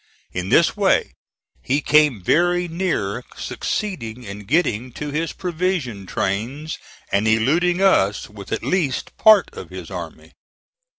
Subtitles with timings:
[0.33, 1.13] In this way
[1.61, 6.79] he came very near succeeding in getting to his provision trains
[7.11, 10.31] and eluding us with at least part of his army.